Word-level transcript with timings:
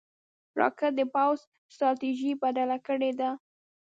راکټ 0.59 0.91
د 0.97 1.01
پوځ 1.13 1.39
ستراتیژي 1.73 2.31
بدله 2.43 2.77
کړې 2.87 3.11
ده 3.19 3.29